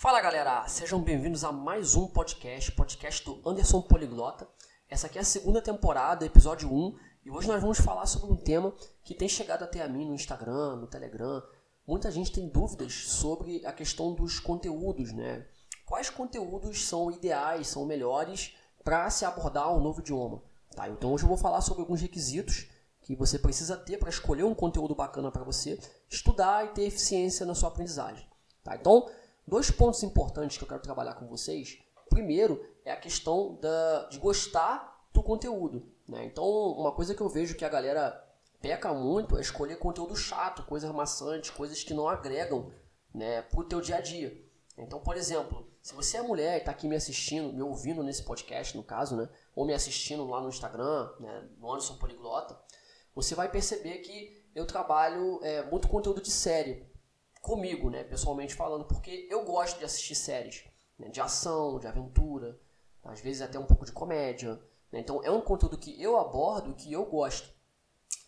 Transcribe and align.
Fala 0.00 0.18
galera, 0.22 0.66
sejam 0.66 0.98
bem-vindos 0.98 1.44
a 1.44 1.52
mais 1.52 1.94
um 1.94 2.08
podcast, 2.08 2.72
podcast 2.72 3.22
do 3.22 3.38
Anderson 3.46 3.82
Poliglota. 3.82 4.48
Essa 4.88 5.06
aqui 5.06 5.18
é 5.18 5.20
a 5.20 5.24
segunda 5.24 5.60
temporada, 5.60 6.24
episódio 6.24 6.72
1, 6.72 6.96
e 7.26 7.30
hoje 7.30 7.46
nós 7.46 7.60
vamos 7.60 7.80
falar 7.80 8.06
sobre 8.06 8.32
um 8.32 8.36
tema 8.38 8.74
que 9.04 9.14
tem 9.14 9.28
chegado 9.28 9.62
até 9.62 9.82
a 9.82 9.88
mim 9.88 10.06
no 10.06 10.14
Instagram, 10.14 10.76
no 10.76 10.86
Telegram. 10.86 11.42
Muita 11.86 12.10
gente 12.10 12.32
tem 12.32 12.48
dúvidas 12.48 12.94
sobre 12.94 13.60
a 13.66 13.74
questão 13.74 14.14
dos 14.14 14.40
conteúdos, 14.40 15.12
né? 15.12 15.46
Quais 15.84 16.08
conteúdos 16.08 16.82
são 16.86 17.10
ideais, 17.10 17.68
são 17.68 17.84
melhores 17.84 18.56
para 18.82 19.10
se 19.10 19.26
abordar 19.26 19.70
um 19.70 19.82
novo 19.82 20.00
idioma? 20.00 20.42
Tá, 20.74 20.88
então 20.88 21.12
hoje 21.12 21.24
eu 21.24 21.28
vou 21.28 21.36
falar 21.36 21.60
sobre 21.60 21.82
alguns 21.82 22.00
requisitos 22.00 22.70
que 23.02 23.14
você 23.14 23.38
precisa 23.38 23.76
ter 23.76 23.98
para 23.98 24.08
escolher 24.08 24.44
um 24.44 24.54
conteúdo 24.54 24.94
bacana 24.94 25.30
para 25.30 25.44
você 25.44 25.78
estudar 26.08 26.64
e 26.64 26.68
ter 26.68 26.84
eficiência 26.84 27.44
na 27.44 27.54
sua 27.54 27.68
aprendizagem. 27.68 28.26
Tá? 28.62 28.76
Então, 28.76 29.10
dois 29.50 29.68
pontos 29.68 30.02
importantes 30.04 30.56
que 30.56 30.62
eu 30.62 30.68
quero 30.68 30.80
trabalhar 30.80 31.14
com 31.14 31.26
vocês. 31.26 31.78
Primeiro 32.08 32.64
é 32.84 32.92
a 32.92 32.96
questão 32.96 33.58
da, 33.60 34.08
de 34.08 34.18
gostar 34.18 35.08
do 35.12 35.22
conteúdo. 35.22 35.92
Né? 36.08 36.24
Então, 36.24 36.44
uma 36.44 36.92
coisa 36.92 37.14
que 37.14 37.20
eu 37.20 37.28
vejo 37.28 37.56
que 37.56 37.64
a 37.64 37.68
galera 37.68 38.24
peca 38.62 38.94
muito 38.94 39.36
é 39.36 39.40
escolher 39.40 39.76
conteúdo 39.76 40.14
chato, 40.14 40.62
coisas 40.62 40.90
maçantes, 40.92 41.50
coisas 41.50 41.82
que 41.82 41.92
não 41.92 42.08
agregam 42.08 42.72
né, 43.12 43.42
para 43.42 43.60
o 43.60 43.64
teu 43.64 43.80
dia 43.80 43.96
a 43.96 44.00
dia. 44.00 44.40
Então, 44.78 45.00
por 45.00 45.16
exemplo, 45.16 45.68
se 45.82 45.94
você 45.94 46.18
é 46.18 46.22
mulher 46.22 46.54
e 46.54 46.58
está 46.58 46.70
aqui 46.70 46.86
me 46.86 46.94
assistindo, 46.94 47.52
me 47.52 47.62
ouvindo 47.62 48.04
nesse 48.04 48.22
podcast, 48.22 48.76
no 48.76 48.84
caso, 48.84 49.16
né, 49.16 49.28
ou 49.54 49.66
me 49.66 49.74
assistindo 49.74 50.24
lá 50.26 50.40
no 50.40 50.48
Instagram, 50.48 51.10
né, 51.18 51.48
no 51.58 51.72
Anderson 51.72 51.96
Poliglota, 51.96 52.56
você 53.14 53.34
vai 53.34 53.50
perceber 53.50 53.98
que 53.98 54.44
eu 54.54 54.64
trabalho 54.64 55.40
é, 55.42 55.62
muito 55.64 55.88
conteúdo 55.88 56.20
de 56.20 56.30
série 56.30 56.89
comigo, 57.40 57.90
né, 57.90 58.04
pessoalmente 58.04 58.54
falando, 58.54 58.84
porque 58.84 59.26
eu 59.30 59.44
gosto 59.44 59.78
de 59.78 59.84
assistir 59.84 60.14
séries 60.14 60.64
né, 60.98 61.08
de 61.08 61.20
ação, 61.20 61.78
de 61.78 61.86
aventura, 61.86 62.58
às 63.04 63.20
vezes 63.20 63.42
até 63.42 63.58
um 63.58 63.66
pouco 63.66 63.84
de 63.84 63.92
comédia. 63.92 64.60
Né, 64.92 65.00
então 65.00 65.22
é 65.24 65.30
um 65.30 65.40
conteúdo 65.40 65.78
que 65.78 66.00
eu 66.00 66.18
abordo, 66.18 66.74
que 66.74 66.92
eu 66.92 67.04
gosto. 67.06 67.48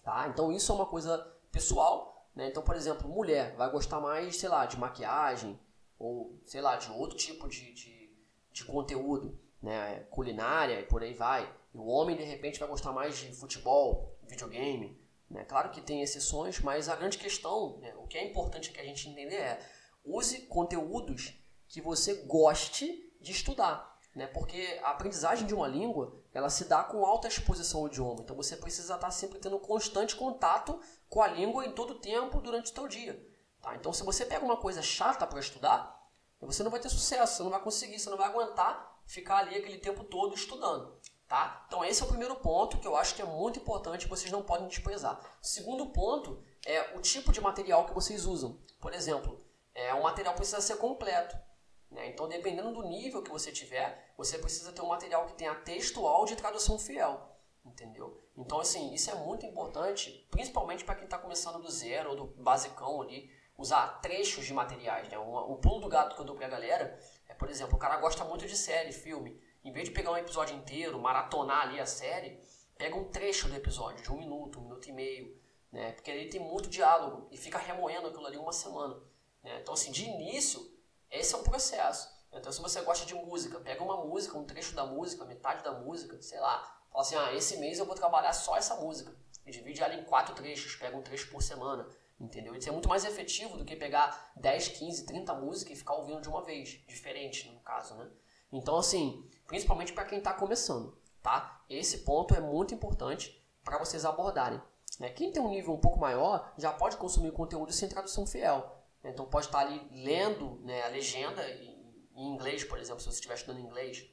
Tá? 0.02 0.28
Então 0.28 0.50
isso 0.50 0.72
é 0.72 0.74
uma 0.74 0.86
coisa 0.86 1.18
pessoal. 1.50 2.26
Né? 2.34 2.48
Então, 2.48 2.62
por 2.62 2.74
exemplo, 2.74 3.08
mulher 3.08 3.54
vai 3.56 3.70
gostar 3.70 4.00
mais, 4.00 4.36
sei 4.36 4.48
lá, 4.48 4.64
de 4.66 4.78
maquiagem 4.78 5.58
ou, 5.98 6.38
sei 6.44 6.60
lá, 6.60 6.76
de 6.76 6.90
outro 6.90 7.16
tipo 7.16 7.48
de, 7.48 7.72
de, 7.72 8.10
de 8.52 8.64
conteúdo, 8.64 9.38
né? 9.62 10.00
culinária 10.10 10.80
e 10.80 10.86
por 10.86 11.02
aí 11.02 11.14
vai. 11.14 11.48
E 11.74 11.78
o 11.78 11.86
homem, 11.86 12.16
de 12.16 12.24
repente, 12.24 12.58
vai 12.58 12.68
gostar 12.68 12.92
mais 12.92 13.16
de 13.16 13.32
futebol, 13.32 14.16
videogame. 14.26 14.98
Né? 15.32 15.44
Claro 15.44 15.70
que 15.70 15.80
tem 15.80 16.02
exceções, 16.02 16.60
mas 16.60 16.88
a 16.88 16.94
grande 16.94 17.16
questão, 17.16 17.78
né? 17.78 17.94
o 17.96 18.06
que 18.06 18.18
é 18.18 18.24
importante 18.24 18.70
que 18.70 18.78
a 18.78 18.84
gente 18.84 19.08
entender 19.08 19.36
é 19.36 19.66
use 20.04 20.42
conteúdos 20.42 21.34
que 21.66 21.80
você 21.80 22.14
goste 22.24 23.10
de 23.18 23.32
estudar. 23.32 23.98
Né? 24.14 24.26
Porque 24.26 24.78
a 24.82 24.90
aprendizagem 24.90 25.46
de 25.46 25.54
uma 25.54 25.66
língua, 25.66 26.22
ela 26.34 26.50
se 26.50 26.66
dá 26.66 26.84
com 26.84 27.04
alta 27.04 27.28
exposição 27.28 27.80
ao 27.80 27.86
idioma. 27.86 28.20
Então 28.22 28.36
você 28.36 28.56
precisa 28.56 28.94
estar 28.94 29.10
sempre 29.10 29.38
tendo 29.38 29.58
constante 29.58 30.14
contato 30.14 30.78
com 31.08 31.22
a 31.22 31.28
língua 31.28 31.64
em 31.64 31.72
todo 31.72 31.92
o 31.92 31.98
tempo 31.98 32.42
durante 32.42 32.70
o 32.70 32.74
seu 32.74 32.86
dia. 32.86 33.26
Tá? 33.62 33.74
Então 33.74 33.92
se 33.92 34.04
você 34.04 34.26
pega 34.26 34.44
uma 34.44 34.58
coisa 34.58 34.82
chata 34.82 35.26
para 35.26 35.40
estudar, 35.40 35.98
você 36.40 36.62
não 36.62 36.70
vai 36.70 36.80
ter 36.80 36.90
sucesso, 36.90 37.36
você 37.36 37.42
não 37.42 37.50
vai 37.50 37.62
conseguir, 37.62 37.98
você 37.98 38.10
não 38.10 38.18
vai 38.18 38.28
aguentar 38.28 39.00
ficar 39.06 39.38
ali 39.38 39.56
aquele 39.56 39.78
tempo 39.78 40.04
todo 40.04 40.34
estudando. 40.34 41.00
Tá? 41.32 41.64
Então 41.66 41.82
esse 41.82 42.02
é 42.02 42.04
o 42.04 42.08
primeiro 42.08 42.36
ponto 42.36 42.76
que 42.76 42.86
eu 42.86 42.94
acho 42.94 43.14
que 43.14 43.22
é 43.22 43.24
muito 43.24 43.58
importante, 43.58 44.06
vocês 44.06 44.30
não 44.30 44.42
podem 44.42 44.68
desprezar. 44.68 45.18
O 45.42 45.46
segundo 45.46 45.86
ponto 45.86 46.44
é 46.66 46.94
o 46.94 47.00
tipo 47.00 47.32
de 47.32 47.40
material 47.40 47.86
que 47.86 47.94
vocês 47.94 48.26
usam. 48.26 48.60
Por 48.78 48.92
exemplo, 48.92 49.42
é, 49.74 49.94
o 49.94 50.02
material 50.02 50.34
precisa 50.34 50.60
ser 50.60 50.76
completo. 50.76 51.34
Né? 51.90 52.08
Então, 52.08 52.28
dependendo 52.28 52.70
do 52.70 52.82
nível 52.82 53.22
que 53.22 53.30
você 53.30 53.50
tiver, 53.50 54.12
você 54.14 54.36
precisa 54.36 54.72
ter 54.72 54.82
um 54.82 54.88
material 54.88 55.24
que 55.24 55.32
tenha 55.32 55.54
texto, 55.54 56.06
áudio 56.06 56.34
e 56.34 56.36
tradução 56.36 56.78
fiel. 56.78 57.34
Entendeu? 57.64 58.22
Então, 58.36 58.60
assim, 58.60 58.92
isso 58.92 59.10
é 59.10 59.14
muito 59.14 59.46
importante, 59.46 60.28
principalmente 60.30 60.84
para 60.84 60.96
quem 60.96 61.04
está 61.04 61.16
começando 61.16 61.62
do 61.62 61.70
zero 61.70 62.10
ou 62.10 62.16
do 62.16 62.42
basicão 62.42 63.00
ali, 63.00 63.30
usar 63.56 64.02
trechos 64.02 64.44
de 64.44 64.52
materiais. 64.52 65.08
Né? 65.08 65.18
Um 65.18 65.56
pulo 65.56 65.80
do 65.80 65.88
gato 65.88 66.14
que 66.14 66.20
eu 66.20 66.26
dou 66.26 66.36
para 66.36 66.44
a 66.44 66.50
galera 66.50 66.98
é, 67.26 67.32
por 67.32 67.48
exemplo, 67.48 67.76
o 67.76 67.78
cara 67.78 67.96
gosta 67.96 68.22
muito 68.22 68.46
de 68.46 68.54
série, 68.54 68.92
filme. 68.92 69.40
Em 69.64 69.72
vez 69.72 69.88
de 69.88 69.94
pegar 69.94 70.10
um 70.10 70.16
episódio 70.16 70.56
inteiro, 70.56 70.98
maratonar 70.98 71.68
ali 71.68 71.78
a 71.78 71.86
série, 71.86 72.40
pega 72.76 72.96
um 72.96 73.04
trecho 73.04 73.48
do 73.48 73.54
episódio, 73.54 74.02
de 74.02 74.10
um 74.10 74.18
minuto, 74.18 74.58
um 74.58 74.62
minuto 74.62 74.88
e 74.88 74.92
meio, 74.92 75.40
né? 75.70 75.92
Porque 75.92 76.10
ele 76.10 76.28
tem 76.28 76.40
muito 76.40 76.68
diálogo 76.68 77.28
e 77.30 77.36
fica 77.36 77.58
remoendo 77.58 78.08
aquilo 78.08 78.26
ali 78.26 78.36
uma 78.36 78.52
semana. 78.52 78.96
Né? 79.42 79.60
Então, 79.60 79.74
assim, 79.74 79.92
de 79.92 80.04
início, 80.04 80.60
esse 81.10 81.34
é 81.34 81.38
um 81.38 81.42
processo. 81.42 82.12
Então, 82.32 82.50
se 82.50 82.60
você 82.60 82.80
gosta 82.80 83.06
de 83.06 83.14
música, 83.14 83.60
pega 83.60 83.84
uma 83.84 84.04
música, 84.04 84.36
um 84.36 84.44
trecho 84.44 84.74
da 84.74 84.84
música, 84.84 85.24
metade 85.24 85.62
da 85.62 85.72
música, 85.72 86.20
sei 86.20 86.40
lá, 86.40 86.58
fala 86.90 87.02
assim, 87.02 87.14
ah, 87.14 87.34
esse 87.34 87.58
mês 87.58 87.78
eu 87.78 87.84
vou 87.84 87.94
trabalhar 87.94 88.32
só 88.32 88.56
essa 88.56 88.74
música. 88.76 89.14
E 89.44 89.50
divide 89.50 89.82
ela 89.82 89.94
em 89.94 90.04
quatro 90.04 90.34
trechos, 90.34 90.74
pega 90.76 90.96
um 90.96 91.02
trecho 91.02 91.30
por 91.30 91.42
semana, 91.42 91.86
entendeu? 92.18 92.54
Isso 92.54 92.68
é 92.68 92.72
muito 92.72 92.88
mais 92.88 93.04
efetivo 93.04 93.56
do 93.56 93.64
que 93.64 93.76
pegar 93.76 94.32
10, 94.36 94.68
15, 94.68 95.06
30 95.06 95.34
músicas 95.34 95.74
e 95.74 95.76
ficar 95.76 95.94
ouvindo 95.94 96.20
de 96.20 96.28
uma 96.28 96.42
vez, 96.42 96.80
diferente 96.86 97.48
no 97.50 97.60
caso, 97.60 97.94
né? 97.96 98.08
Então, 98.52 98.76
assim, 98.76 99.26
principalmente 99.46 99.92
para 99.92 100.04
quem 100.04 100.18
está 100.18 100.32
começando, 100.32 100.96
tá? 101.22 101.64
Esse 101.68 101.98
ponto 101.98 102.34
é 102.34 102.40
muito 102.40 102.74
importante 102.74 103.42
para 103.64 103.78
vocês 103.78 104.04
abordarem. 104.04 104.60
Né? 105.00 105.08
Quem 105.08 105.32
tem 105.32 105.42
um 105.42 105.48
nível 105.48 105.74
um 105.74 105.80
pouco 105.80 105.98
maior 105.98 106.52
já 106.58 106.72
pode 106.72 106.96
consumir 106.96 107.32
conteúdo 107.32 107.72
sem 107.72 107.88
tradução 107.88 108.26
fiel. 108.26 108.78
Então 109.04 109.26
pode 109.26 109.46
estar 109.46 109.60
ali 109.60 109.80
lendo 109.90 110.60
né, 110.62 110.82
a 110.82 110.88
legenda 110.88 111.42
em 112.14 112.34
inglês, 112.34 112.62
por 112.62 112.78
exemplo, 112.78 113.00
se 113.00 113.06
você 113.06 113.16
estiver 113.16 113.34
estudando 113.34 113.60
inglês, 113.60 114.06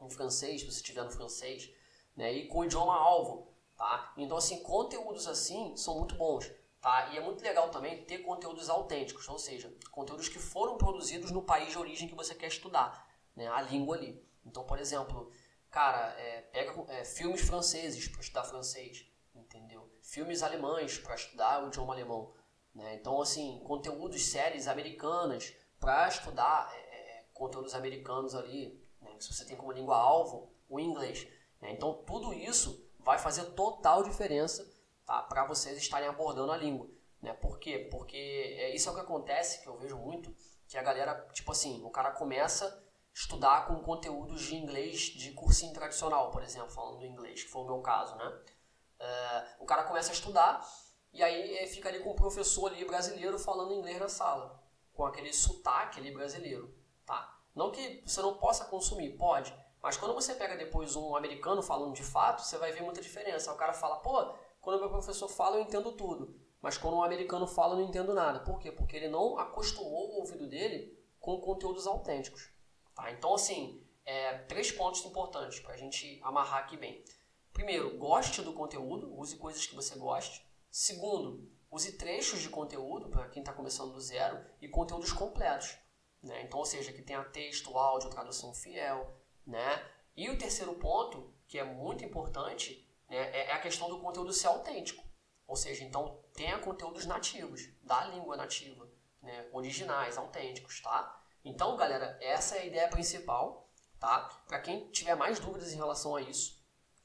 em 0.00 0.10
francês, 0.10 0.60
se 0.60 0.66
você 0.66 0.76
estiver 0.76 1.02
no 1.02 1.10
francês, 1.10 1.70
né, 2.16 2.32
e 2.32 2.46
com 2.46 2.60
o 2.60 2.64
idioma 2.64 2.94
alvo, 2.94 3.52
tá? 3.76 4.12
Então 4.16 4.36
assim, 4.36 4.62
conteúdos 4.62 5.26
assim 5.26 5.76
são 5.76 5.98
muito 5.98 6.14
bons, 6.14 6.48
tá? 6.80 7.08
E 7.12 7.16
é 7.16 7.20
muito 7.20 7.42
legal 7.42 7.68
também 7.70 8.04
ter 8.04 8.18
conteúdos 8.18 8.70
autênticos, 8.70 9.28
ou 9.28 9.38
seja, 9.38 9.74
conteúdos 9.90 10.28
que 10.28 10.38
foram 10.38 10.76
produzidos 10.76 11.32
no 11.32 11.42
país 11.42 11.70
de 11.70 11.78
origem 11.78 12.06
que 12.06 12.14
você 12.14 12.34
quer 12.34 12.46
estudar, 12.46 13.08
né, 13.38 13.46
a 13.46 13.62
língua 13.62 13.96
ali. 13.96 14.20
Então, 14.44 14.64
por 14.64 14.80
exemplo, 14.80 15.30
cara, 15.70 16.08
é, 16.18 16.40
pega 16.42 16.74
é, 16.92 17.04
filmes 17.04 17.40
franceses 17.40 18.08
para 18.08 18.20
estudar 18.20 18.42
francês, 18.42 19.06
entendeu? 19.32 19.88
Filmes 20.02 20.42
alemães 20.42 20.98
para 20.98 21.14
estudar 21.14 21.62
o 21.62 21.68
idioma 21.68 21.94
alemão. 21.94 22.34
Né? 22.74 22.96
Então, 22.96 23.22
assim, 23.22 23.62
conteúdos, 23.64 24.26
séries 24.26 24.66
americanas 24.66 25.54
para 25.78 26.08
estudar 26.08 26.68
é, 26.74 26.78
é, 26.78 27.24
conteúdos 27.32 27.74
americanos 27.74 28.34
ali, 28.34 28.84
né? 29.00 29.14
se 29.20 29.32
você 29.32 29.44
tem 29.44 29.56
como 29.56 29.70
língua-alvo 29.70 30.52
o 30.68 30.80
inglês. 30.80 31.28
Né? 31.60 31.70
Então, 31.72 32.02
tudo 32.04 32.34
isso 32.34 32.90
vai 32.98 33.18
fazer 33.18 33.44
total 33.52 34.02
diferença 34.02 34.68
tá? 35.06 35.22
para 35.22 35.46
vocês 35.46 35.78
estarem 35.78 36.08
abordando 36.08 36.50
a 36.50 36.56
língua. 36.56 36.88
Né? 37.22 37.32
Por 37.34 37.60
quê? 37.60 37.88
Porque 37.88 38.16
é, 38.16 38.74
isso 38.74 38.88
é 38.88 38.92
o 38.92 38.94
que 38.96 39.00
acontece, 39.00 39.62
que 39.62 39.68
eu 39.68 39.78
vejo 39.78 39.96
muito, 39.96 40.34
que 40.66 40.76
a 40.76 40.82
galera, 40.82 41.14
tipo 41.32 41.52
assim, 41.52 41.84
o 41.84 41.90
cara 41.90 42.10
começa 42.10 42.87
estudar 43.18 43.66
com 43.66 43.82
conteúdos 43.82 44.42
de 44.42 44.54
inglês 44.54 45.00
de 45.00 45.32
cursinho 45.32 45.72
tradicional, 45.72 46.30
por 46.30 46.40
exemplo, 46.40 46.70
falando 46.70 47.00
do 47.00 47.06
inglês, 47.06 47.42
que 47.42 47.50
foi 47.50 47.62
o 47.62 47.66
meu 47.66 47.80
caso, 47.80 48.14
né? 48.14 48.26
Uh, 48.28 49.64
o 49.64 49.66
cara 49.66 49.82
começa 49.82 50.10
a 50.10 50.12
estudar 50.12 50.64
e 51.12 51.20
aí 51.20 51.56
é, 51.58 51.66
fica 51.66 51.88
ali 51.88 51.98
com 51.98 52.10
o 52.10 52.14
professor 52.14 52.70
ali 52.70 52.84
brasileiro 52.84 53.36
falando 53.36 53.74
inglês 53.74 53.98
na 53.98 54.08
sala, 54.08 54.62
com 54.92 55.04
aquele 55.04 55.32
sotaque 55.32 55.98
ali 55.98 56.12
brasileiro, 56.12 56.72
tá? 57.04 57.36
Não 57.56 57.72
que 57.72 58.04
você 58.06 58.22
não 58.22 58.38
possa 58.38 58.66
consumir, 58.66 59.16
pode, 59.16 59.52
mas 59.82 59.96
quando 59.96 60.14
você 60.14 60.34
pega 60.34 60.56
depois 60.56 60.94
um 60.94 61.16
americano 61.16 61.60
falando 61.60 61.94
de 61.94 62.04
fato, 62.04 62.42
você 62.42 62.56
vai 62.56 62.70
ver 62.70 62.82
muita 62.82 63.00
diferença. 63.00 63.52
O 63.52 63.56
cara 63.56 63.72
fala, 63.72 63.96
pô, 63.96 64.32
quando 64.60 64.78
meu 64.78 64.90
professor 64.90 65.28
fala 65.28 65.56
eu 65.56 65.62
entendo 65.62 65.90
tudo, 65.90 66.40
mas 66.60 66.78
quando 66.78 66.96
um 66.96 67.02
americano 67.02 67.48
fala 67.48 67.74
eu 67.74 67.78
não 67.78 67.88
entendo 67.88 68.14
nada. 68.14 68.40
Por 68.40 68.60
quê? 68.60 68.70
Porque 68.70 68.96
ele 68.96 69.08
não 69.08 69.36
acostumou 69.38 70.10
o 70.10 70.20
ouvido 70.20 70.48
dele 70.48 70.96
com 71.18 71.40
conteúdos 71.40 71.84
autênticos, 71.84 72.56
tá? 72.98 73.12
Então, 73.12 73.34
assim, 73.34 73.80
é, 74.04 74.38
três 74.38 74.72
pontos 74.72 75.04
importantes 75.04 75.60
para 75.60 75.74
a 75.74 75.76
gente 75.76 76.18
amarrar 76.22 76.64
aqui 76.64 76.76
bem. 76.76 77.04
Primeiro, 77.52 77.96
goste 77.96 78.42
do 78.42 78.52
conteúdo, 78.52 79.16
use 79.18 79.36
coisas 79.36 79.66
que 79.66 79.74
você 79.74 79.96
goste. 79.96 80.44
Segundo, 80.70 81.50
use 81.70 81.92
trechos 81.92 82.40
de 82.40 82.48
conteúdo 82.48 83.08
para 83.08 83.28
quem 83.28 83.40
está 83.40 83.52
começando 83.52 83.92
do 83.92 84.00
zero 84.00 84.44
e 84.60 84.68
conteúdos 84.68 85.12
completos. 85.12 85.76
Né? 86.22 86.42
Então, 86.42 86.58
ou 86.58 86.64
seja, 86.64 86.92
que 86.92 87.02
tenha 87.02 87.22
texto, 87.24 87.76
áudio, 87.76 88.10
tradução 88.10 88.52
fiel. 88.52 89.16
Né? 89.46 89.84
E 90.16 90.28
o 90.28 90.36
terceiro 90.36 90.74
ponto, 90.74 91.32
que 91.46 91.58
é 91.58 91.64
muito 91.64 92.04
importante, 92.04 92.86
né, 93.08 93.46
é 93.46 93.52
a 93.52 93.60
questão 93.60 93.88
do 93.88 94.00
conteúdo 94.00 94.32
ser 94.32 94.48
autêntico. 94.48 95.04
Ou 95.46 95.56
seja, 95.56 95.84
então 95.84 96.22
tenha 96.34 96.58
conteúdos 96.58 97.06
nativos, 97.06 97.68
da 97.82 98.04
língua 98.04 98.36
nativa, 98.36 98.86
né, 99.22 99.48
originais, 99.52 100.18
autênticos, 100.18 100.80
tá? 100.80 101.24
Então, 101.44 101.76
galera, 101.76 102.18
essa 102.20 102.56
é 102.56 102.60
a 102.60 102.66
ideia 102.66 102.88
principal, 102.88 103.68
tá? 103.98 104.28
Para 104.46 104.60
quem 104.60 104.90
tiver 104.90 105.14
mais 105.14 105.38
dúvidas 105.38 105.72
em 105.72 105.76
relação 105.76 106.16
a 106.16 106.22
isso, 106.22 106.62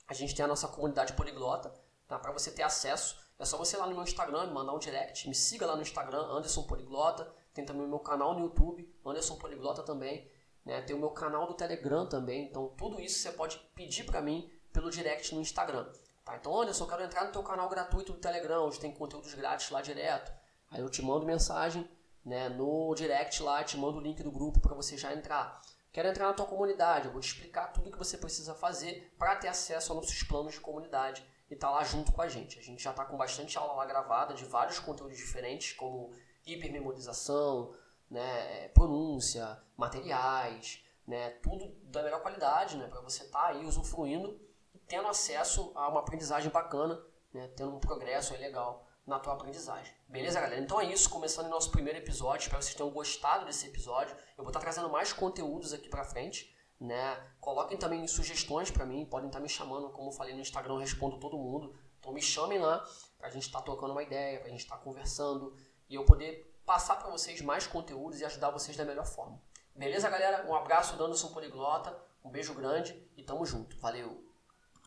a 0.08 0.14
gente 0.14 0.36
tem 0.36 0.44
a 0.44 0.48
nossa 0.48 0.68
comunidade 0.68 1.14
poliglota, 1.14 1.74
tá? 2.08 2.20
Para 2.20 2.32
você 2.32 2.52
ter 2.52 2.64
acesso 2.64 3.24
é 3.40 3.46
só 3.46 3.58
você 3.58 3.76
ir 3.76 3.80
lá 3.80 3.88
no 3.88 3.94
meu 3.94 4.04
Instagram, 4.04 4.48
me 4.48 4.54
mandar 4.54 4.74
um 4.74 4.80
direct, 4.80 5.28
me 5.28 5.36
siga 5.36 5.66
lá 5.66 5.76
no 5.76 5.82
Instagram, 5.82 6.22
Anderson 6.22 6.64
Poliglota. 6.64 7.34
tem 7.54 7.66
também 7.66 7.84
o 7.86 7.90
meu 7.90 8.00
canal 8.00 8.34
no 8.34 8.42
YouTube, 8.42 8.90
Anderson 9.06 9.38
Poliglota 9.38 9.84
também, 9.84 10.30
né? 10.66 10.82
Tem 10.82 10.96
o 10.96 11.00
meu 11.00 11.10
canal 11.10 11.48
do 11.48 11.54
Telegram 11.54 12.08
também, 12.08 12.46
então 12.46 12.70
tudo 12.78 13.02
isso 13.02 13.20
você 13.20 13.32
pode 13.32 13.58
pedir 13.76 14.06
para 14.06 14.22
mim 14.22 14.50
pelo 14.72 14.90
direct 14.90 15.34
no 15.36 15.42
Instagram. 15.42 15.92
Tá? 16.24 16.38
Então, 16.38 16.62
Anderson, 16.62 16.86
eu 16.86 16.88
quero 16.88 17.04
entrar 17.04 17.26
no 17.26 17.32
teu 17.32 17.44
canal 17.44 17.68
gratuito 17.68 18.14
do 18.14 18.20
Telegram, 18.20 18.66
onde 18.66 18.80
tem 18.80 18.94
conteúdos 18.94 19.34
grátis 19.34 19.70
lá 19.72 19.82
direto. 19.82 20.32
Aí 20.70 20.80
eu 20.80 20.90
te 20.90 21.02
mando 21.02 21.26
mensagem 21.26 21.88
né, 22.26 22.50
no 22.50 22.94
direct 22.96 23.42
lá, 23.44 23.64
te 23.64 23.78
mando 23.78 23.98
o 23.98 24.02
link 24.02 24.22
do 24.24 24.32
grupo 24.32 24.60
para 24.60 24.74
você 24.74 24.98
já 24.98 25.14
entrar. 25.14 25.62
Quero 25.92 26.08
entrar 26.08 26.28
na 26.28 26.34
tua 26.34 26.46
comunidade, 26.46 27.06
eu 27.06 27.12
vou 27.12 27.22
te 27.22 27.28
explicar 27.28 27.68
tudo 27.68 27.92
que 27.92 27.98
você 27.98 28.18
precisa 28.18 28.56
fazer 28.56 29.14
para 29.18 29.36
ter 29.36 29.48
acesso 29.48 29.92
aos 29.92 30.02
nossos 30.02 30.24
planos 30.24 30.54
de 30.54 30.60
comunidade 30.60 31.24
e 31.52 31.56
tá 31.56 31.70
lá 31.70 31.84
junto 31.84 32.12
com 32.12 32.22
a 32.22 32.28
gente. 32.28 32.58
A 32.58 32.64
gente 32.64 32.82
já 32.82 32.90
está 32.90 33.06
com 33.06 33.16
bastante 33.16 33.58
aula 33.58 33.74
lá 33.74 33.86
gravada 33.86 34.34
de 34.34 34.44
vários 34.44 34.80
conteúdos 34.80 35.18
diferentes, 35.18 35.74
como 35.74 36.12
hipermemorização, 36.46 37.76
né, 38.10 38.70
pronúncia, 38.70 39.62
materiais, 39.78 40.84
né, 41.06 41.30
tudo 41.44 41.76
da 41.84 42.02
melhor 42.02 42.22
qualidade, 42.22 42.78
né, 42.78 42.88
para 42.88 43.02
você 43.02 43.24
estar 43.24 43.40
tá 43.40 43.48
aí 43.50 43.66
usufruindo 43.66 44.40
e 44.74 44.80
tendo 44.80 45.08
acesso 45.08 45.72
a 45.76 45.90
uma 45.90 46.00
aprendizagem 46.00 46.52
bacana, 46.52 47.00
né, 47.32 47.48
tendo 47.56 47.76
um 47.76 47.80
progresso 47.80 48.34
legal 48.34 48.88
na 49.06 49.20
tua 49.20 49.34
aprendizagem. 49.34 49.94
Beleza, 50.08 50.40
galera? 50.40 50.62
Então 50.62 50.80
é 50.80 50.86
isso, 50.86 51.10
começando 51.10 51.50
nosso 51.50 51.72
primeiro 51.72 52.00
episódio. 52.00 52.44
Espero 52.44 52.60
que 52.60 52.66
vocês 52.66 52.76
tenham 52.76 52.92
gostado 52.92 53.46
desse 53.46 53.68
episódio. 53.68 54.16
Eu 54.38 54.44
vou 54.44 54.48
estar 54.50 54.60
trazendo 54.60 54.90
mais 54.90 55.12
conteúdos 55.12 55.74
aqui 55.74 55.90
pra 55.90 56.04
frente, 56.04 56.56
né? 56.80 57.16
Coloquem 57.40 57.78
também 57.78 58.08
sugestões 58.08 58.72
para 58.72 58.86
mim, 58.86 59.06
podem 59.06 59.28
estar 59.28 59.40
me 59.40 59.50
chamando, 59.50 59.90
como 59.90 60.10
eu 60.10 60.14
falei 60.14 60.34
no 60.34 60.42
Instagram, 60.42 60.76
eu 60.76 60.80
respondo 60.80 61.20
todo 61.20 61.38
mundo. 61.38 61.76
Então 62.00 62.14
me 62.14 62.22
chamem 62.22 62.60
lá 62.60 62.84
pra 63.18 63.30
gente 63.30 63.44
estar 63.44 63.60
tá 63.60 63.66
trocando 63.66 63.92
uma 63.92 64.04
ideia, 64.04 64.40
pra 64.40 64.50
gente 64.50 64.62
estar 64.62 64.78
tá 64.78 64.84
conversando 64.84 65.56
e 65.90 65.96
eu 65.96 66.06
poder 66.06 66.54
passar 66.66 66.96
para 66.96 67.10
vocês 67.10 67.42
mais 67.42 67.68
conteúdos 67.68 68.22
e 68.22 68.26
ajudar 68.26 68.52
vocês 68.52 68.78
da 68.78 68.86
melhor 68.86 69.06
forma. 69.06 69.42
Beleza, 69.76 70.10
galera? 70.10 70.46
Um 70.48 70.56
abraço 70.56 70.96
do 70.96 71.04
Anderson 71.04 71.30
Poliglota, 71.30 71.98
um 72.24 72.30
beijo 72.30 72.54
grande 72.54 73.10
e 73.18 73.24
tamo 73.24 73.46
junto. 73.46 73.78
Valeu! 73.80 74.23